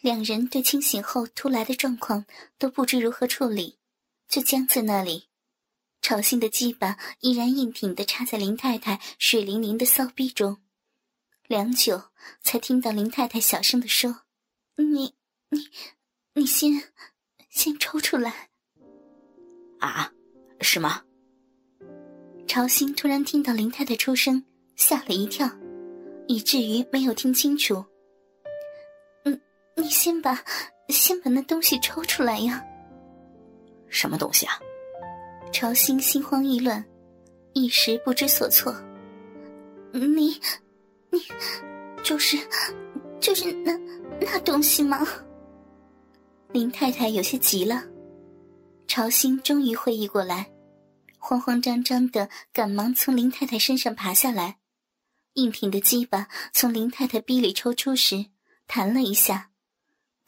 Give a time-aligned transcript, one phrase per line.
[0.00, 2.24] 两人对清醒后突来的状况
[2.58, 3.78] 都不知如何处理，
[4.28, 5.28] 就僵在那里。
[6.00, 10.56] 朝兴的鸡巴依然硬挺的插在林太太水灵灵的骚逼中，
[11.46, 12.02] 良久
[12.42, 14.22] 才听到林太太小声的说
[14.76, 15.14] ：“你、
[15.50, 15.68] 你、
[16.34, 16.82] 你先、
[17.50, 18.48] 先抽出来。”
[19.80, 20.10] 啊，
[20.62, 21.02] 是吗？
[22.46, 24.42] 朝兴突然听到林太太出声，
[24.76, 25.46] 吓了一跳，
[26.26, 27.84] 以至于没有听清楚。
[29.80, 30.44] 你先把，
[30.88, 32.62] 先把那东西抽出来呀！
[33.88, 34.60] 什么东西啊？
[35.52, 36.84] 朝兴心慌意乱，
[37.54, 38.74] 一时不知所措。
[39.92, 40.38] 你，
[41.10, 41.18] 你，
[42.04, 42.36] 就是，
[43.18, 43.72] 就是那
[44.20, 45.06] 那东西吗？
[46.52, 47.82] 林太太有些急了。
[48.86, 50.52] 朝兴终于会意过来，
[51.18, 54.58] 慌慌张张的赶忙从林太太身上爬下来，
[55.34, 58.26] 硬挺的鸡巴从林太太逼里抽出时，
[58.66, 59.49] 弹了一下。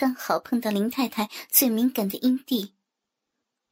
[0.00, 2.72] 刚好碰到林太太最敏感的阴蒂，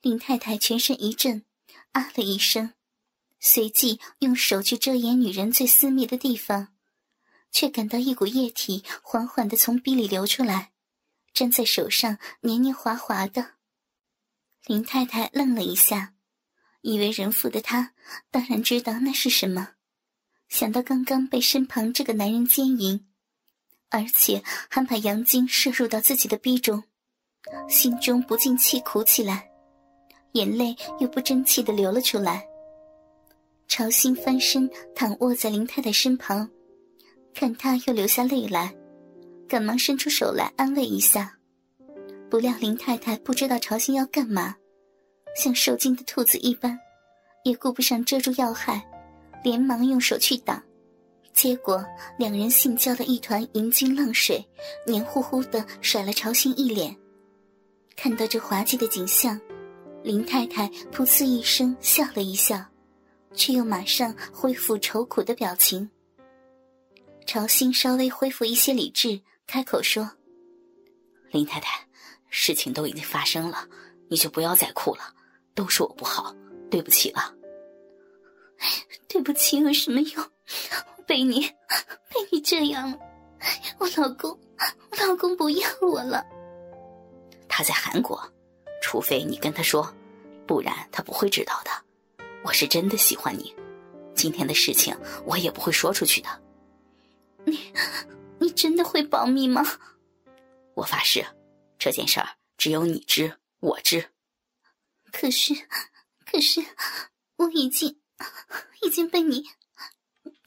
[0.02, 1.42] 林太太全身一震，
[1.92, 2.74] 啊了一声，
[3.40, 6.68] 随即用手去遮掩女人最私密的地方，
[7.50, 10.72] 却感到一股液体缓缓的从鼻里流出来，
[11.32, 13.52] 粘在手上黏黏滑滑的。
[14.66, 16.12] 林太太愣了一下，
[16.82, 17.94] 以为人妇的她
[18.30, 19.70] 当然知道那是什么，
[20.50, 23.07] 想到刚刚被身旁这个男人奸淫。
[23.90, 26.82] 而且还把阳精射入到自己的逼中，
[27.68, 29.48] 心中不禁气苦起来，
[30.32, 32.46] 眼泪又不争气的流了出来。
[33.66, 36.48] 朝兴翻身躺卧在林太太身旁，
[37.34, 38.74] 看她又流下泪来，
[39.48, 41.34] 赶忙伸出手来安慰一下。
[42.30, 44.54] 不料林太太不知道朝兴要干嘛，
[45.34, 46.78] 像受惊的兔子一般，
[47.44, 48.86] 也顾不上遮住要害，
[49.42, 50.62] 连忙用手去挡。
[51.38, 51.86] 结果
[52.18, 54.44] 两人性交的一团银金浪水，
[54.84, 56.96] 黏糊糊的甩了朝兴一脸。
[57.94, 59.40] 看到这滑稽的景象，
[60.02, 62.60] 林太太噗呲一声笑了一笑，
[63.34, 65.88] 却又马上恢复愁苦的表情。
[67.24, 70.10] 朝兴稍微恢复一些理智，开口说
[71.30, 71.86] ：“林太太，
[72.28, 73.64] 事情都已经发生了，
[74.08, 75.14] 你就不要再哭了，
[75.54, 76.34] 都是我不好，
[76.68, 77.32] 对不起了。
[79.06, 80.26] 对不起有什么用？”
[81.06, 81.42] 被你，
[82.08, 82.98] 被你这样了，
[83.78, 84.30] 我老公，
[84.90, 86.24] 我老公不要我了。
[87.48, 88.20] 他在韩国，
[88.82, 89.94] 除非你跟他说，
[90.46, 91.70] 不然他不会知道的。
[92.42, 93.54] 我是真的喜欢你，
[94.14, 96.28] 今天的事情我也不会说出去的。
[97.44, 97.72] 你，
[98.38, 99.64] 你真的会保密吗？
[100.74, 101.24] 我发誓，
[101.78, 104.12] 这件事儿只有你知，我知。
[105.10, 105.54] 可是，
[106.24, 106.62] 可是，
[107.36, 107.98] 我已经，
[108.82, 109.44] 已经被你。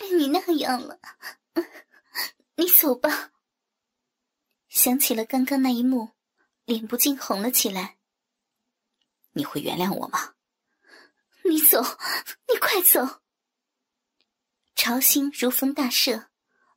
[0.02, 1.00] 被你那样了，
[2.56, 3.32] 你走吧。
[4.68, 6.14] 想起了刚刚那一幕，
[6.66, 7.98] 脸不禁红了起来。
[9.34, 10.34] 你会原谅我吗？
[11.46, 11.84] 你走，
[12.52, 13.22] 你快走。
[14.76, 16.30] 朝兴如逢大赦，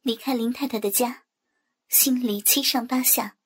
[0.02, 1.24] 离开林太太的家，
[1.88, 3.38] 心里七上八下，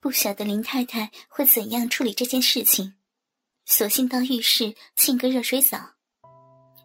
[0.00, 2.94] 不晓得林太太会怎样处理这件事情，
[3.66, 5.96] 索性到浴室浸个热水澡，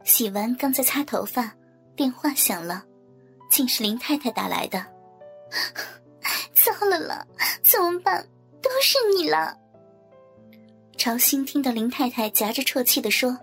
[0.04, 1.57] 洗完刚在擦头发。
[1.98, 2.86] 电话响了，
[3.50, 4.86] 竟是林太太打来的。
[6.54, 7.26] 糟了了，
[7.64, 8.24] 怎么办？
[8.62, 9.58] 都是你了。
[10.96, 13.36] 朝兴听到林太太夹着啜泣的说：“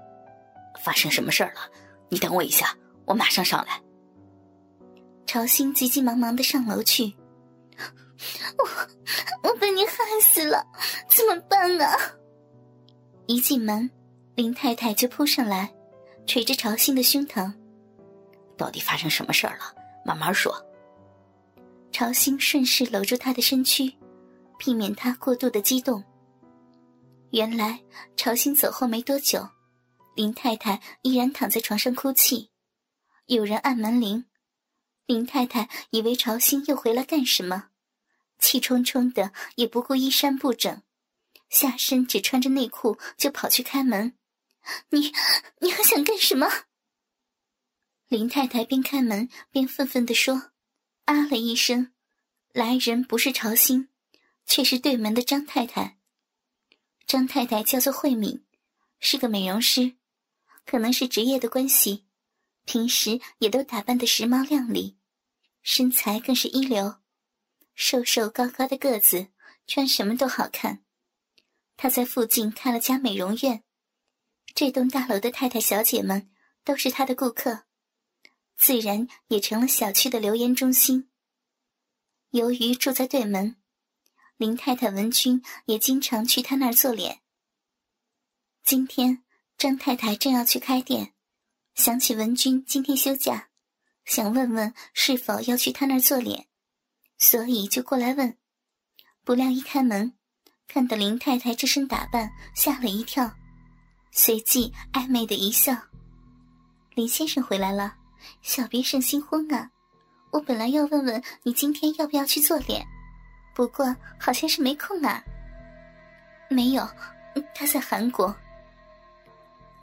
[0.81, 1.63] 发生什么事儿了？
[2.09, 2.77] 你等我一下，
[3.07, 3.83] 我马上上来。”
[5.27, 7.13] 朝兴急急忙忙的上楼去。
[8.59, 10.65] 我我被你害死了，
[11.09, 11.99] 怎么办啊？
[13.27, 13.91] 一进门，
[14.37, 15.75] 林太太就扑上来，
[16.25, 17.53] 捶着朝兴的胸膛。
[18.57, 19.75] 到底发生什么事儿了？
[20.05, 20.55] 慢慢说。
[21.93, 23.95] 朝兴顺势搂住他的身躯，
[24.59, 26.03] 避免他过度的激动。
[27.31, 27.81] 原来
[28.17, 29.49] 朝兴走后没多久，
[30.15, 32.51] 林太太依然躺在床上哭泣。
[33.27, 34.25] 有人按门铃，
[35.07, 37.69] 林太太以为朝兴又回来干什么，
[38.39, 40.83] 气冲冲的也不顾衣衫不整，
[41.49, 44.15] 下身只穿着内裤就跑去开门。
[44.91, 45.13] 你
[45.61, 46.49] 你还想干什么？
[48.09, 50.51] 林太太边开门边愤愤地说
[51.07, 51.93] ：“啊了一声，
[52.53, 53.89] 来人不是朝兴，
[54.47, 55.99] 却是对门的张太太。
[57.07, 58.45] 张太太叫做慧敏，
[59.01, 59.95] 是个美容师，
[60.67, 62.05] 可能是职业的关系，
[62.67, 64.99] 平时也都打扮的时髦靓丽，
[65.63, 66.97] 身材更是一流，
[67.75, 69.29] 瘦瘦高高的个子，
[69.67, 70.85] 穿什么都好看。
[71.77, 73.65] 她在附近开了家美容院，
[74.55, 76.31] 这栋大楼的太太小姐们
[76.63, 77.64] 都是她的顾客。”
[78.57, 81.11] 自然也成了小区的留言中心。
[82.31, 83.57] 由于住在对门，
[84.37, 87.21] 林太太文君也经常去他那儿做脸。
[88.65, 89.23] 今天
[89.57, 91.15] 张太太正要去开店，
[91.75, 93.51] 想起文君今天休假，
[94.05, 96.49] 想问问是否要去他那儿做脸，
[97.19, 98.37] 所以就过来问。
[99.23, 100.17] 不料一开门，
[100.67, 103.35] 看到林太太这身打扮，吓了一跳，
[104.13, 105.77] 随即暧昧的一笑
[106.95, 107.97] ：“林先生回来了，
[108.43, 109.71] 小别胜新婚啊！
[110.31, 112.85] 我本来要问问你今天要不要去做脸，
[113.55, 115.23] 不过好像是没空啊。
[116.51, 116.89] ”“没有，
[117.55, 118.35] 他在韩国。”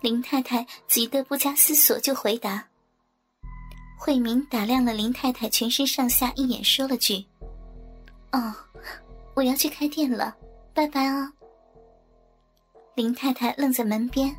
[0.01, 2.67] 林太太急得不加思索就回答。
[3.97, 7.23] 慧明打量了林太太全身上下一眼，说了句
[8.33, 8.53] ：“哦，
[9.35, 10.35] 我要去开店了，
[10.73, 11.31] 拜拜啊。”
[12.95, 14.35] 林太太愣在门边，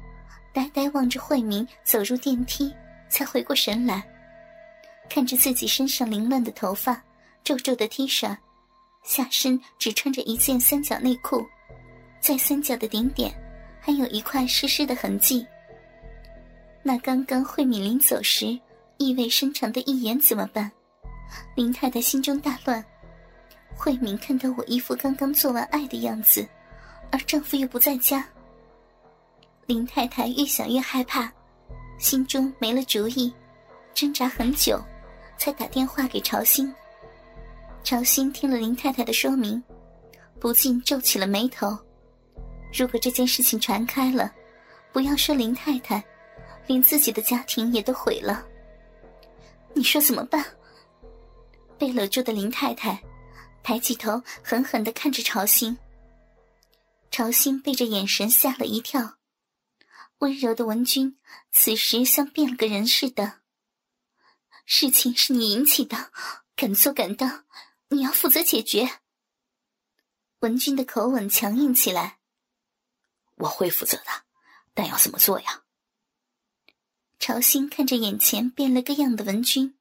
[0.52, 2.74] 呆呆望着慧明走入电梯，
[3.12, 4.02] 才回过神来，
[5.10, 6.98] 看着自己身上凌乱的头发、
[7.44, 8.34] 皱皱的 T 恤，
[9.04, 11.46] 下身只穿着一件三角内裤，
[12.20, 13.30] 在三角的顶点
[13.78, 15.46] 还有一块湿湿的痕迹。
[16.82, 18.58] 那刚刚慧敏临走时
[18.96, 20.72] 意味深长的一眼怎么办？
[21.54, 22.82] 林太太心中大乱。
[23.76, 26.48] 慧敏看到我一副刚刚做完爱的样子，
[27.10, 28.26] 而丈夫又不在家。
[29.66, 31.30] 林太太越想越害怕，
[32.02, 33.32] 心中没了主意，
[33.94, 34.82] 挣扎很久，
[35.38, 36.74] 才打电话给朝兴。
[37.84, 39.62] 朝兴听了林太太的说明，
[40.40, 41.78] 不禁皱起了眉头。
[42.76, 44.34] 如果这件事情传开了，
[44.92, 46.02] 不要说林太太。
[46.68, 48.46] 连自己的家庭也都毁了，
[49.74, 50.44] 你说怎么办？
[51.76, 53.00] 被搂住的林太太
[53.64, 55.76] 抬起头，狠狠的看着朝兴。
[57.10, 59.12] 朝兴被这眼神吓了一跳，
[60.22, 61.18] 温柔的文君
[61.50, 63.40] 此时像变了个人似的。
[64.64, 66.12] 事情是你引起的，
[66.54, 67.44] 敢做敢当，
[67.88, 69.00] 你要负责解决。
[70.38, 72.20] 文君的口吻强硬起来。
[73.34, 74.04] 我会负责的，
[74.72, 75.64] 但要怎么做呀？
[77.18, 79.76] 朝兴看着眼前变了个样的文君，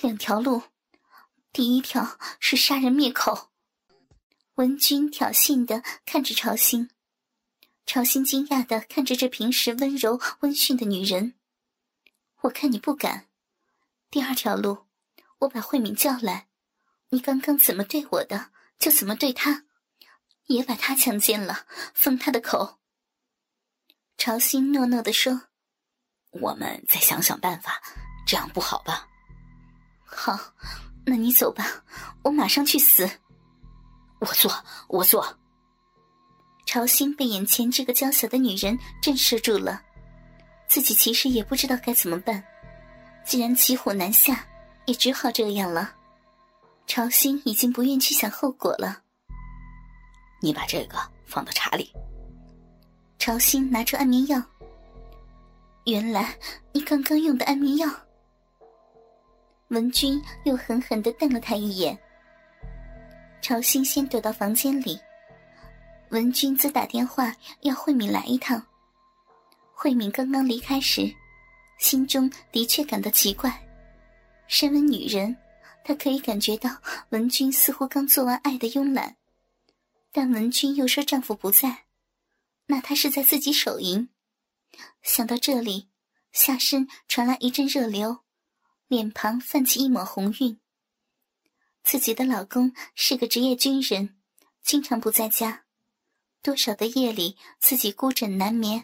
[0.00, 0.62] 两条路，
[1.52, 3.50] 第一条是杀人灭口。
[4.54, 6.88] 文君挑衅的看着朝兴，
[7.92, 11.34] 朝心惊讶的看着这平时温柔温驯的女人。
[12.40, 13.26] 我看你不敢。
[14.10, 14.86] 第二条路，
[15.40, 16.48] 我把慧敏叫来，
[17.10, 19.66] 你刚刚怎么对我的，就怎么对她，
[20.46, 22.78] 也把她强奸了，封她的口。
[24.16, 25.42] 朝心诺诺的说。
[26.30, 27.78] 我们再想想办法，
[28.26, 29.06] 这样不好吧？
[30.06, 30.40] 好，
[31.04, 31.84] 那你走吧，
[32.22, 33.06] 我马上去死。
[34.18, 35.41] 我做，我做。
[36.72, 39.82] 朝兴被眼前这个娇小的女人震慑住了，
[40.66, 42.42] 自己其实也不知道该怎么办。
[43.26, 44.42] 既然骑虎难下，
[44.86, 45.94] 也只好这样了。
[46.86, 49.02] 朝兴已经不愿去想后果了。
[50.40, 50.96] 你把这个
[51.26, 51.92] 放到茶里。
[53.18, 54.42] 朝兴拿出安眠药。
[55.84, 56.34] 原来
[56.72, 57.86] 你刚刚用的安眠药。
[59.68, 61.98] 文君又狠狠的瞪了他一眼。
[63.42, 64.98] 朝兴先躲到房间里，
[66.12, 68.62] 文君自打电话要慧敏来一趟。
[69.72, 71.10] 慧敏刚刚离开时，
[71.78, 73.66] 心中的确感到奇怪。
[74.46, 75.34] 身为女人，
[75.82, 76.68] 她可以感觉到
[77.08, 79.16] 文君似乎刚做完爱的慵懒，
[80.12, 81.84] 但文君又说丈夫不在，
[82.66, 84.10] 那她是在自己手淫。
[85.00, 85.88] 想到这里，
[86.30, 88.18] 下身传来一阵热流，
[88.86, 90.60] 脸庞泛起一抹红晕。
[91.82, 94.14] 自己的老公是个职业军人，
[94.62, 95.64] 经常不在家，
[96.42, 98.82] 多少的夜里自己孤枕难眠，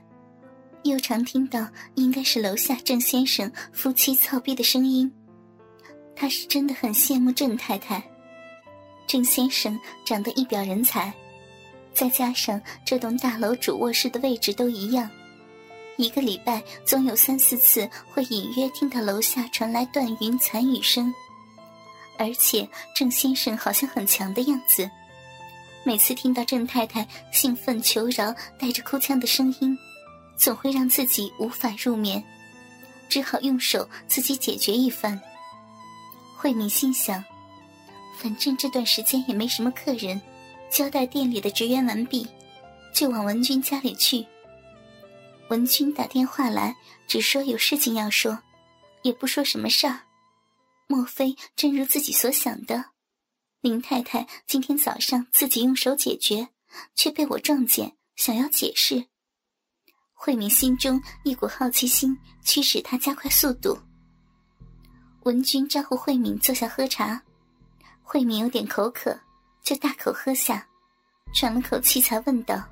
[0.84, 5.12] 又常听到应该是楼下郑先生夫妻操逼的声音。
[6.14, 8.00] 他是真的很羡慕郑太太，
[9.08, 11.12] 郑先生长得一表人才，
[11.92, 15.10] 再加上这栋大楼主卧室的位置都一样。
[15.96, 21.12] 一个礼拜总有三四次会隐约听到楼下传来断云残雨声，
[22.18, 24.88] 而且郑先生好像很强的样子。
[25.88, 29.74] 每次听到郑太太兴奋求饶、带着哭腔的声音，
[30.36, 32.22] 总会让自己无法入眠，
[33.08, 35.18] 只好用手自己解决一番。
[36.36, 37.24] 慧敏心想，
[38.18, 40.20] 反正这段时间也没什么客人，
[40.70, 42.28] 交代店里的职员完毕，
[42.92, 44.26] 就往文君家里去。
[45.48, 46.76] 文君打电话来，
[47.06, 48.38] 只说有事情要说，
[49.00, 50.00] 也不说什么事儿。
[50.86, 52.84] 莫非正如自己所想的，
[53.60, 56.48] 林太太今天早上自己用手解决，
[56.94, 59.08] 却被我撞见，想要解释。
[60.14, 63.76] 慧敏心中一股好奇心驱使她加快速度。
[65.24, 67.20] 文君招呼慧敏坐下喝茶，
[68.00, 69.18] 慧敏有点口渴，
[69.64, 70.64] 就大口喝下，
[71.34, 72.62] 喘了口气才问道：“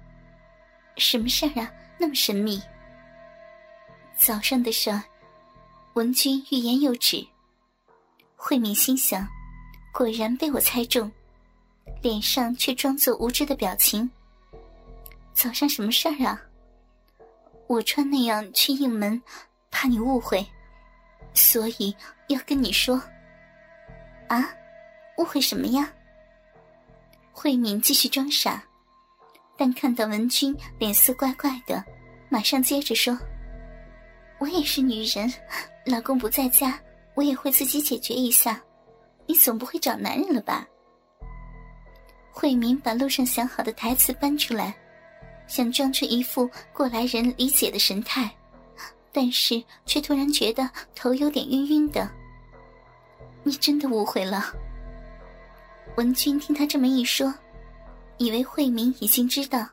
[0.97, 1.69] 什么事儿啊？
[1.99, 2.63] 那么神秘？”
[4.17, 5.03] 早上的事儿，
[5.95, 7.27] 文君欲言又止。
[8.37, 9.27] 慧敏心想，
[9.97, 11.11] 果然被我猜中，
[12.03, 14.11] 脸上却装作无知的表情。
[15.33, 16.39] 早上什么事儿啊？
[17.67, 19.19] 我穿那样去应门，
[19.71, 20.47] 怕你误会，
[21.33, 21.97] 所以
[22.29, 23.03] 要跟你说。
[24.29, 24.51] 啊，
[25.17, 25.91] 误会什么呀？
[27.33, 28.63] 慧敏继续装傻，
[29.57, 31.83] 但看到文君脸色怪怪的，
[32.29, 33.19] 马上接着说
[34.41, 35.33] ：“我也是女人，
[35.87, 36.79] 老公不在家，
[37.15, 38.63] 我也会自己解决一下。
[39.27, 40.67] 你总不会找男人了吧？”
[42.31, 44.77] 慧敏把路上想好的台词搬出来，
[45.47, 48.31] 想装出一副过来人理解的神态，
[49.11, 52.11] 但是却突然觉得头有点晕晕的。
[53.43, 54.55] 你真的误会了。
[55.97, 57.33] 文君听他这么一说，
[58.19, 59.67] 以为慧明已经知道，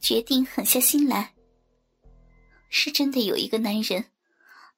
[0.00, 1.32] 决定狠下心来。
[2.68, 4.04] 是真的有一个男人，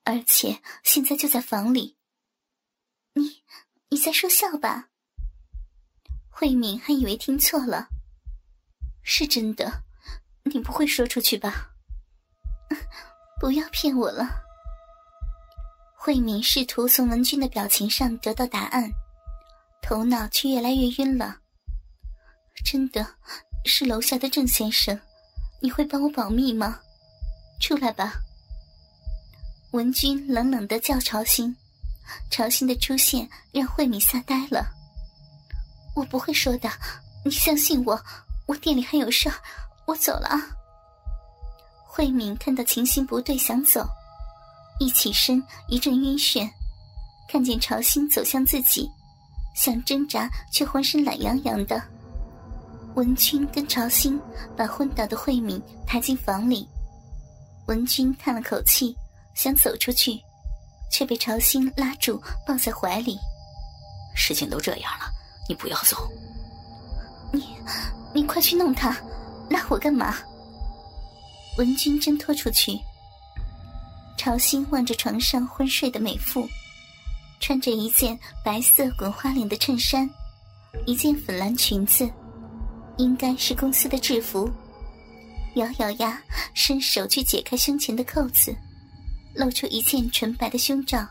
[0.04, 1.96] 而且现在就在房里。
[3.14, 3.42] 你，
[3.98, 4.90] 你在说笑吧？
[6.30, 7.88] 慧敏还以为听错了。
[9.02, 9.82] 是真的，
[10.44, 11.70] 你不会说出去吧？
[13.42, 14.40] 不要骗我了。
[15.96, 18.88] 慧敏试图从文君的表情上得到答案。
[19.82, 21.40] 头脑却越来越晕了。
[22.64, 23.04] 真的，
[23.64, 24.96] 是楼下的郑先生，
[25.60, 26.78] 你会帮我保密吗？
[27.60, 28.12] 出来吧。
[29.72, 31.56] 文君冷冷的叫朝兴，
[32.30, 34.66] 朝兴的出现让慧敏吓呆了。
[35.94, 36.70] 我不会说的，
[37.24, 38.00] 你相信我，
[38.46, 39.30] 我店里还有事，
[39.86, 40.40] 我走了啊。
[41.86, 43.84] 慧敏看到情形不对，想走，
[44.78, 46.48] 一起身一阵晕眩，
[47.28, 48.88] 看见朝兴走向自己。
[49.56, 51.82] 想挣扎，却浑身懒洋洋的。
[52.94, 54.20] 文君跟朝兴
[54.56, 56.68] 把昏倒的慧敏抬进房里。
[57.66, 58.96] 文君叹了口气，
[59.34, 60.20] 想走出去，
[60.90, 63.18] 却被朝兴拉住，抱在怀里。
[64.14, 65.10] 事情都这样了，
[65.48, 65.96] 你不要走。
[67.32, 67.46] 你，
[68.14, 68.96] 你快去弄他，
[69.50, 70.16] 拉我干嘛？
[71.58, 72.78] 文君挣脱出去。
[74.16, 76.48] 朝兴望着床上昏睡的美妇。
[77.40, 80.10] 穿着一件白色滚花领的衬衫，
[80.86, 82.10] 一件粉蓝裙子，
[82.96, 84.50] 应该是公司的制服。
[85.54, 86.20] 咬咬牙，
[86.54, 88.54] 伸手去解开胸前的扣子，
[89.38, 91.06] 露出一件纯白的胸罩，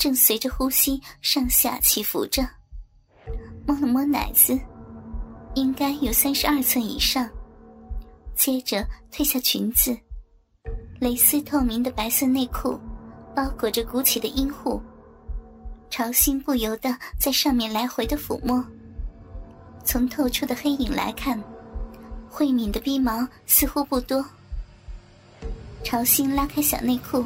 [0.00, 2.42] 正随着呼吸上下起伏着。
[3.64, 4.58] 摸了摸奶子，
[5.54, 7.30] 应该有三十二寸以上。
[8.34, 9.96] 接着褪下裙子，
[10.98, 12.76] 蕾丝透明的白色内裤
[13.32, 14.82] 包裹着鼓起的阴户。
[15.88, 18.62] 朝心不由得在上面来回的抚摸。
[19.84, 21.40] 从透出的黑影来看，
[22.28, 24.24] 慧敏的鼻毛似乎不多。
[25.84, 27.22] 朝心拉开小内裤，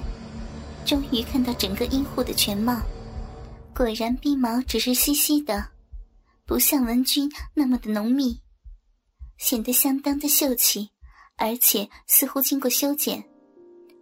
[0.84, 2.82] 终于看到整个阴户的全貌。
[3.74, 5.64] 果然，逼毛只是稀稀的，
[6.44, 8.40] 不像文君那么的浓密，
[9.38, 10.90] 显得相当的秀气，
[11.36, 13.24] 而且似乎经过修剪。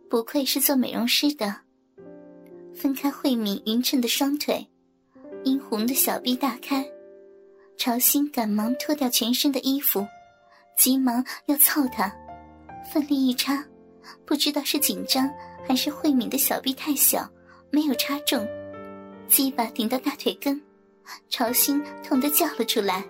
[0.08, 1.54] 不愧是做美容师的。
[2.74, 4.66] 分开慧敏匀称的双腿，
[5.44, 6.86] 殷红的小臂大开，
[7.76, 10.06] 朝心赶忙脱掉全身的衣服，
[10.78, 12.10] 急忙要凑他，
[12.90, 13.62] 奋力一插，
[14.24, 15.30] 不知道是紧张
[15.66, 17.28] 还是慧敏的小臂太小，
[17.70, 18.46] 没有插中，
[19.28, 20.60] 鸡巴顶到大腿根，
[21.28, 23.04] 朝心痛得叫了出来。